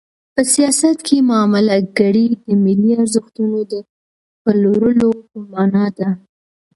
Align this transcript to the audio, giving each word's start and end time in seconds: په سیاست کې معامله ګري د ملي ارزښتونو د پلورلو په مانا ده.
په 0.33 0.41
سیاست 0.53 0.97
کې 1.07 1.17
معامله 1.29 1.75
ګري 1.99 2.27
د 2.43 2.47
ملي 2.63 2.91
ارزښتونو 3.01 3.59
د 3.71 3.73
پلورلو 4.43 5.09
په 5.29 5.37
مانا 5.51 5.85
ده. 5.97 6.09